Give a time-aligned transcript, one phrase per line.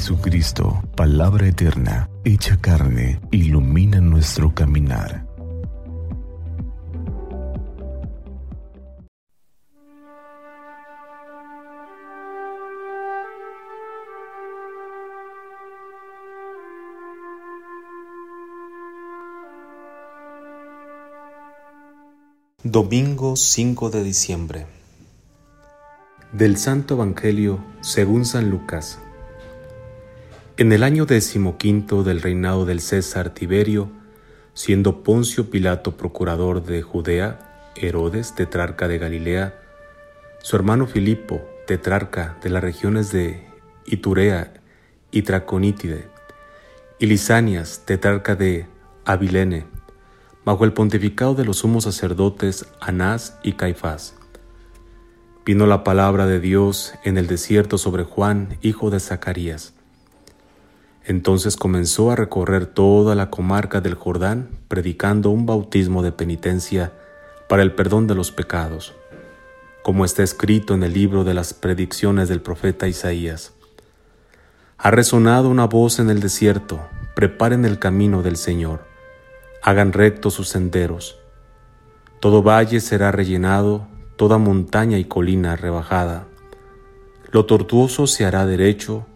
[0.00, 5.26] Jesucristo, palabra eterna, hecha carne, ilumina nuestro caminar.
[22.64, 24.66] Domingo 5 de diciembre.
[26.32, 28.98] Del Santo Evangelio según San Lucas.
[30.60, 33.90] En el año decimoquinto del reinado del César Tiberio,
[34.52, 39.58] siendo Poncio Pilato procurador de Judea, Herodes tetrarca de Galilea,
[40.42, 43.42] su hermano Filipo tetrarca de las regiones de
[43.86, 44.52] Iturea
[45.10, 46.08] y Traconítide,
[46.98, 48.66] y Lisanias tetrarca de
[49.06, 49.64] Abilene,
[50.44, 54.14] bajo el pontificado de los sumos sacerdotes Anás y Caifás.
[55.46, 59.72] Vino la palabra de Dios en el desierto sobre Juan, hijo de Zacarías.
[61.04, 66.92] Entonces comenzó a recorrer toda la comarca del Jordán, predicando un bautismo de penitencia
[67.48, 68.94] para el perdón de los pecados,
[69.82, 73.54] como está escrito en el libro de las predicciones del profeta Isaías.
[74.78, 76.80] Ha resonado una voz en el desierto,
[77.14, 78.90] preparen el camino del Señor
[79.62, 81.18] hagan rectos sus senderos.
[82.18, 86.26] Todo valle será rellenado, toda montaña y colina rebajada.
[87.30, 89.06] Lo tortuoso se hará derecho,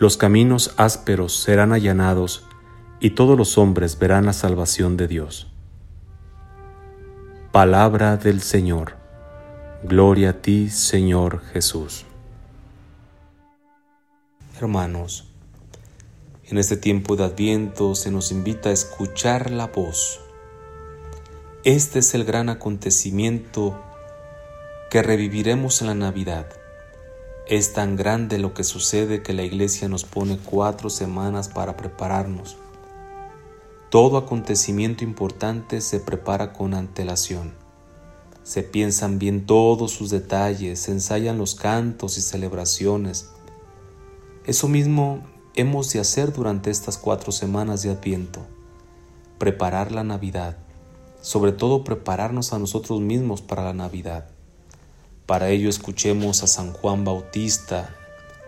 [0.00, 2.46] los caminos ásperos serán allanados,
[3.00, 5.52] y todos los hombres verán la salvación de Dios.
[7.52, 8.96] Palabra del Señor.
[9.82, 12.06] Gloria a ti, Señor Jesús.
[14.58, 15.28] Hermanos,
[16.44, 20.20] en este tiempo de Adviento se nos invita a escuchar la voz.
[21.64, 23.78] Este es el gran acontecimiento
[24.90, 26.59] que reviviremos en la Navidad.
[27.50, 32.56] Es tan grande lo que sucede que la Iglesia nos pone cuatro semanas para prepararnos.
[33.90, 37.52] Todo acontecimiento importante se prepara con antelación.
[38.44, 43.30] Se piensan bien todos sus detalles, se ensayan los cantos y celebraciones.
[44.46, 45.24] Eso mismo
[45.56, 48.46] hemos de hacer durante estas cuatro semanas de Adviento.
[49.38, 50.56] Preparar la Navidad,
[51.20, 54.30] sobre todo prepararnos a nosotros mismos para la Navidad.
[55.30, 57.94] Para ello escuchemos a San Juan Bautista,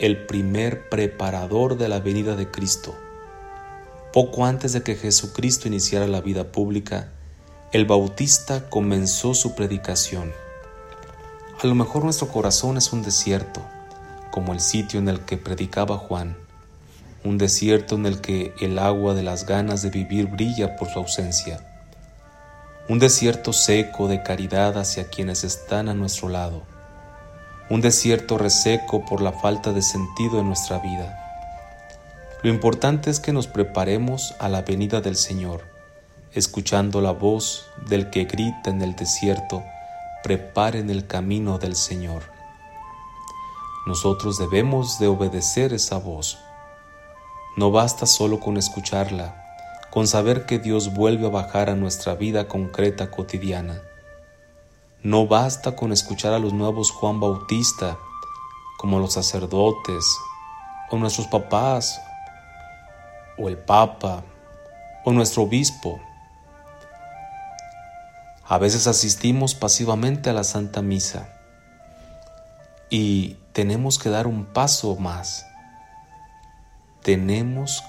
[0.00, 2.96] el primer preparador de la venida de Cristo.
[4.12, 7.12] Poco antes de que Jesucristo iniciara la vida pública,
[7.70, 10.32] el Bautista comenzó su predicación.
[11.62, 13.64] A lo mejor nuestro corazón es un desierto,
[14.32, 16.36] como el sitio en el que predicaba Juan
[17.22, 20.98] un desierto en el que el agua de las ganas de vivir brilla por su
[20.98, 21.73] ausencia,
[22.88, 26.62] un desierto seco de caridad hacia quienes están a nuestro lado,
[27.70, 31.20] un desierto reseco por la falta de sentido en nuestra vida.
[32.42, 35.62] Lo importante es que nos preparemos a la venida del Señor,
[36.32, 39.62] escuchando la voz del que grita en el desierto,
[40.22, 42.22] preparen el camino del Señor.
[43.86, 46.38] Nosotros debemos de obedecer esa voz
[47.56, 49.43] no basta solo con escucharla,
[49.94, 53.80] con saber que Dios vuelve a bajar a nuestra vida concreta cotidiana.
[55.04, 57.96] No basta con escuchar a los nuevos Juan Bautista,
[58.76, 60.04] como los sacerdotes,
[60.90, 62.00] o nuestros papás,
[63.38, 64.24] o el Papa,
[65.04, 66.00] o nuestro obispo.
[68.48, 71.28] A veces asistimos pasivamente a la Santa Misa
[72.90, 75.46] y tenemos que dar un paso más
[77.04, 77.84] tenemos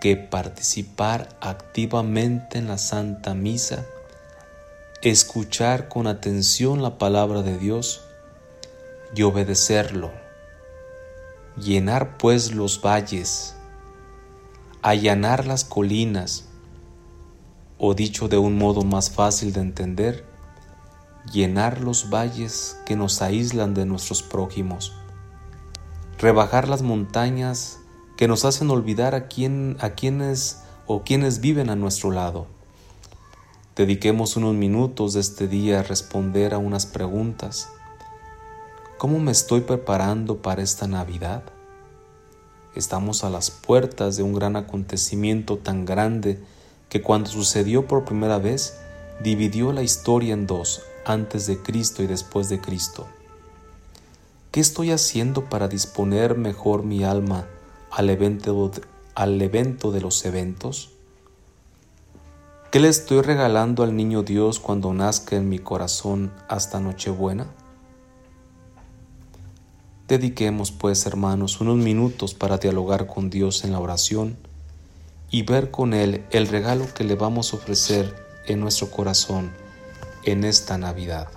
[0.00, 3.84] que participar activamente en la Santa Misa,
[5.02, 8.02] escuchar con atención la palabra de Dios
[9.14, 10.10] y obedecerlo.
[11.56, 13.54] Llenar pues los valles,
[14.82, 16.46] allanar las colinas,
[17.76, 20.24] o dicho de un modo más fácil de entender,
[21.30, 24.94] llenar los valles que nos aíslan de nuestros prójimos,
[26.18, 27.80] rebajar las montañas
[28.20, 32.48] que nos hacen olvidar a, quién, a quienes o quienes viven a nuestro lado.
[33.76, 37.70] Dediquemos unos minutos de este día a responder a unas preguntas.
[38.98, 41.44] ¿Cómo me estoy preparando para esta Navidad?
[42.74, 46.38] Estamos a las puertas de un gran acontecimiento tan grande
[46.90, 48.76] que cuando sucedió por primera vez
[49.24, 53.06] dividió la historia en dos, antes de Cristo y después de Cristo.
[54.50, 57.46] ¿Qué estoy haciendo para disponer mejor mi alma
[57.90, 58.70] al evento,
[59.14, 60.90] al evento de los eventos?
[62.70, 67.46] ¿Qué le estoy regalando al niño Dios cuando nazca en mi corazón hasta Nochebuena?
[70.06, 74.36] Dediquemos, pues, hermanos, unos minutos para dialogar con Dios en la oración
[75.30, 78.14] y ver con Él el regalo que le vamos a ofrecer
[78.46, 79.52] en nuestro corazón
[80.24, 81.28] en esta Navidad.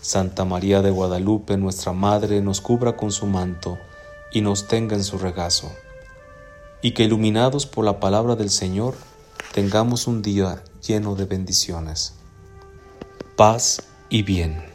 [0.00, 3.78] Santa María de Guadalupe, nuestra Madre, nos cubra con su manto
[4.32, 5.72] y nos tenga en su regazo,
[6.80, 8.94] y que iluminados por la palabra del Señor,
[9.52, 12.14] tengamos un día lleno de bendiciones.
[13.36, 14.71] Paz y bien.